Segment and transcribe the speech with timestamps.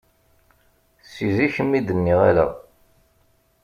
[1.11, 2.45] Si zik mi d-nniɣ ala.